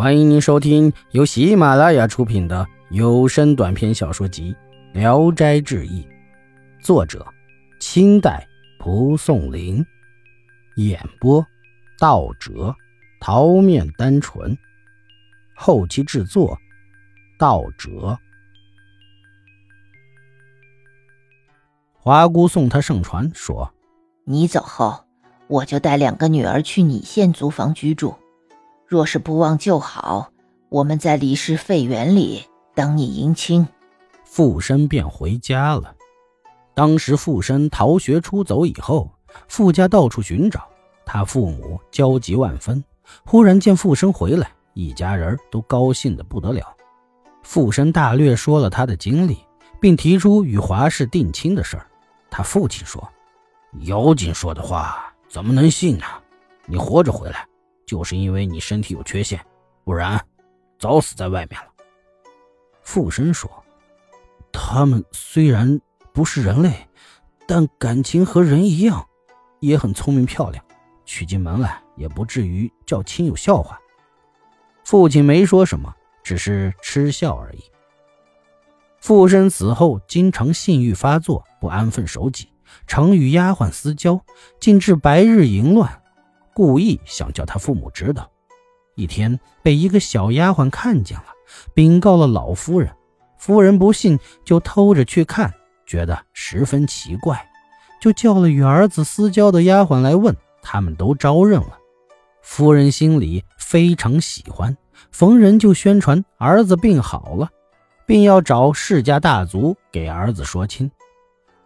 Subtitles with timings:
[0.00, 4.56] 欢迎您收听由喜马拉雅出品的有声短篇小说集
[4.98, 6.02] 《聊斋志异》，
[6.82, 7.26] 作者：
[7.80, 8.48] 清代
[8.78, 9.84] 蒲松龄，
[10.76, 11.46] 演播：
[11.98, 12.74] 道哲、
[13.20, 14.56] 桃面单纯，
[15.54, 16.56] 后期制作：
[17.38, 18.18] 道哲。
[21.92, 23.70] 华姑送他上船，说
[24.24, 25.04] ：“你走后，
[25.46, 28.14] 我就带两个女儿去你县租房居住。”
[28.90, 30.32] 若是不忘就好，
[30.68, 33.68] 我们在李氏废园里等你迎亲。
[34.24, 35.94] 富生便回家了。
[36.74, 39.08] 当时富生逃学出走以后，
[39.46, 40.66] 富家到处寻找，
[41.06, 42.82] 他父母焦急万分。
[43.24, 46.66] 忽然见富生回来，一家人都高兴得不得了。
[47.44, 49.38] 富生大略说了他的经历，
[49.80, 51.86] 并提出与华氏定亲的事儿。
[52.28, 53.08] 他父亲说
[53.86, 56.06] ：“妖精说的话怎么能信呢？
[56.66, 57.46] 你活着回来。”
[57.90, 59.44] 就是因为你身体有缺陷，
[59.82, 60.24] 不然
[60.78, 61.66] 早死在外面了。
[62.82, 63.50] 附身说
[64.52, 65.80] ：“他们虽然
[66.12, 66.72] 不是人类，
[67.48, 69.04] 但感情和人一样，
[69.58, 70.64] 也很聪明漂亮。
[71.04, 73.76] 娶进门来也不至于叫亲友笑话。”
[74.86, 77.64] 父亲没说什么，只是嗤笑而已。
[79.00, 82.52] 附身死后，经常性欲发作，不安分守己，
[82.86, 84.24] 常与丫鬟私交，
[84.60, 85.99] 竟至白日淫乱。
[86.54, 88.30] 故意想叫他父母知道，
[88.94, 91.26] 一天被一个小丫鬟看见了，
[91.74, 92.90] 禀告了老夫人。
[93.38, 95.50] 夫人不信，就偷着去看，
[95.86, 97.42] 觉得十分奇怪，
[98.00, 101.78] 就叫了与儿子私交的丫鬟来问，他们都招认了。
[102.42, 104.76] 夫人心里非常喜欢，
[105.10, 107.48] 逢人就宣传儿子病好了，
[108.06, 110.90] 并要找世家大族给儿子说亲。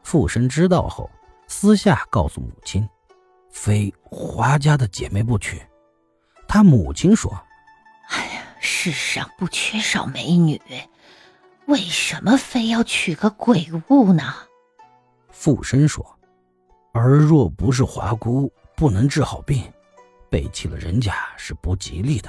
[0.04, 1.10] 傅生知道后，
[1.48, 2.88] 私下告诉母亲。
[3.54, 5.62] 非华家的姐妹不娶，
[6.46, 7.32] 他母亲说
[8.10, 10.60] ：“哎呀，世上不缺少美女，
[11.66, 14.34] 为什么非要娶个鬼物呢？”
[15.30, 16.04] 附身说
[16.92, 19.62] ：“儿若不是华姑，不能治好病，
[20.28, 22.28] 背弃了人家是不吉利的。”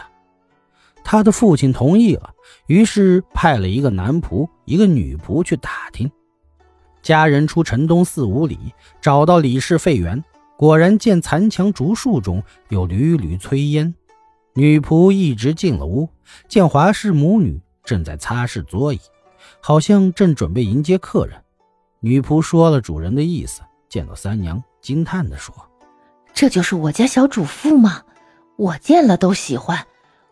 [1.03, 2.33] 他的父亲同意了，
[2.67, 6.09] 于是派了一个男仆、一个女仆去打听。
[7.01, 10.23] 家人出城东四五里，找到李氏废园。
[10.57, 13.93] 果然见残墙竹树中有缕缕炊烟，
[14.53, 16.09] 女仆一直进了屋，
[16.47, 18.99] 见华氏母女正在擦拭桌椅，
[19.61, 21.41] 好像正准备迎接客人。
[21.99, 25.53] 女仆说了主人的意思，见到三娘，惊叹地说
[26.33, 28.03] ：“这就是我家小主妇吗？
[28.55, 29.85] 我见了都喜欢，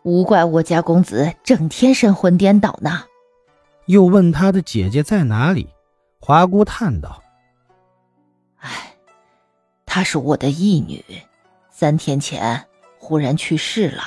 [0.04, 3.04] 无怪我家公子整天神魂颠倒呢。”
[3.86, 5.68] 又问他的姐姐在哪里，
[6.18, 7.22] 华姑叹道。
[9.94, 11.04] 她是我的义女，
[11.70, 12.66] 三天前
[12.98, 14.02] 忽然去世了。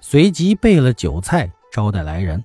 [0.00, 2.44] 随即备了酒菜招待来人。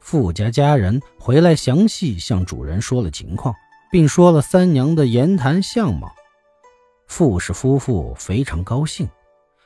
[0.00, 3.54] 富家家人回来，详细向主人说了情况，
[3.90, 6.14] 并说了三娘的言谈相貌。
[7.06, 9.08] 富氏夫妇非常高兴，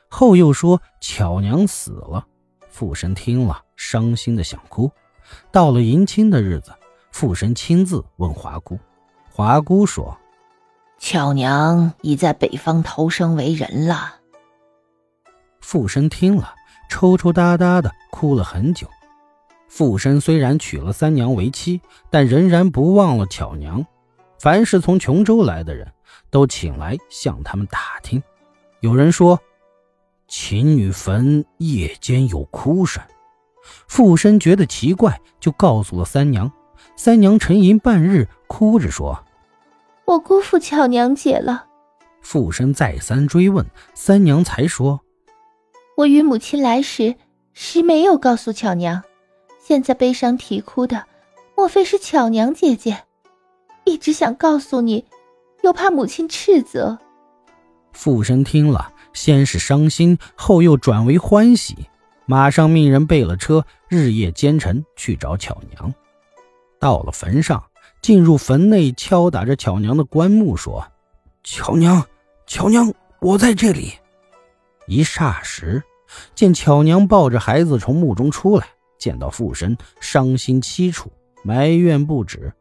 [0.07, 2.25] 后又说巧娘死了。
[2.69, 4.89] 富神听了，伤心的想哭。
[5.51, 6.71] 到了迎亲的日子，
[7.11, 8.79] 富神亲自问华姑，
[9.29, 10.17] 华姑说。
[11.05, 14.21] 巧娘已在北方投生为人了。
[15.59, 16.55] 富生听了，
[16.89, 18.87] 抽抽搭搭的哭了很久。
[19.67, 23.85] 富生虽然娶了三娘为妻，但仍然不忘了巧娘。
[24.39, 25.91] 凡是从琼州来的人，
[26.29, 28.23] 都请来向他们打听。
[28.79, 29.37] 有人说，
[30.29, 33.03] 秦女坟夜间有哭声。
[33.89, 36.49] 富生觉得奇怪，就告诉了三娘。
[36.95, 39.21] 三娘沉吟半日，哭着说。
[40.05, 41.65] 我辜负巧娘姐了。
[42.21, 45.01] phụ 身再三追问，三娘才说
[45.97, 47.15] ：“我与母亲来时，
[47.53, 49.03] 实没有告诉巧娘。
[49.61, 51.05] 现在悲伤啼哭的，
[51.55, 53.03] 莫非是巧娘姐姐？
[53.85, 55.05] 一直想告诉你，
[55.63, 56.97] 又怕母亲斥责。
[57.91, 61.89] ”phụ 身听了，先是伤心，后又转为欢喜，
[62.25, 65.93] 马上命人备了车，日夜兼程去找巧娘。
[66.79, 67.63] 到了坟上。
[68.03, 70.85] 进入坟内，敲打着巧娘的棺木，说
[71.41, 72.05] ：“巧娘，
[72.45, 73.93] 巧娘，我在这里。”
[74.87, 75.81] 一霎时，
[76.35, 78.67] 见巧娘抱着孩子从墓中出来，
[78.99, 81.09] 见到父身，伤心凄楚，
[81.43, 82.53] 埋怨不止。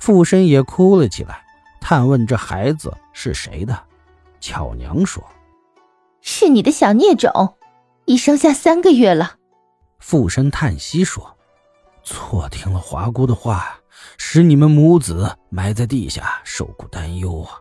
[0.00, 1.44] 父身也哭了起来，
[1.80, 3.80] 探问这孩子是谁的。
[4.40, 5.22] 巧娘说
[6.20, 7.54] ：“是你的小孽种，
[8.06, 9.36] 已生下三个月了。”
[10.00, 11.36] 父身叹息说
[12.02, 13.76] ：“错听了华姑的话。”
[14.18, 17.54] 使你们母子埋在地下受苦担忧啊！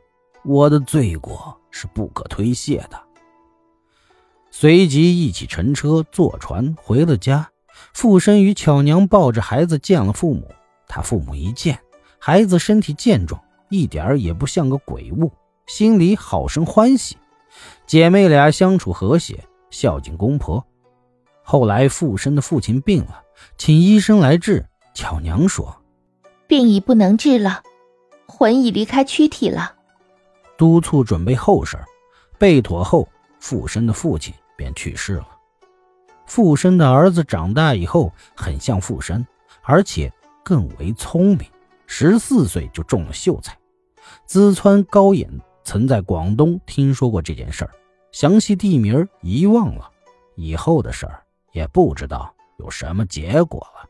[0.45, 2.99] 我的罪过是不可推卸的。
[4.51, 7.49] 随即一起乘车坐船回了家。
[7.93, 10.51] 富生与巧娘抱着孩子见了父母，
[10.85, 11.79] 他父母一见
[12.19, 15.31] 孩子身体健壮，一点儿也不像个鬼物，
[15.65, 17.15] 心里好生欢喜。
[17.87, 20.63] 姐妹俩相处和谐，孝敬公婆。
[21.41, 23.23] 后来富生的父亲病了，
[23.57, 24.65] 请医生来治。
[24.93, 25.73] 巧娘说
[26.49, 27.61] ：“病已不能治了，
[28.27, 29.75] 魂已离开躯体了。”
[30.57, 31.77] 督促准备后事，
[32.39, 33.07] 备妥后，
[33.39, 35.27] 富生的父亲便去世了。
[36.25, 39.23] 富生的儿子长大以后很像富生，
[39.61, 40.11] 而且
[40.43, 41.47] 更为聪明。
[41.85, 43.55] 十四岁就中了秀才。
[44.27, 45.29] 淄川高演
[45.63, 47.71] 曾在广东听说过这件事儿，
[48.11, 49.87] 详细地名遗忘了，
[50.35, 53.89] 以后的事儿也不知道有什么结果了。